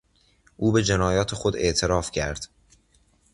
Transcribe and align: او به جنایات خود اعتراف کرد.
او 0.57 0.71
به 0.71 0.83
جنایات 0.83 1.33
خود 1.35 1.55
اعتراف 1.57 2.11
کرد. 2.11 2.47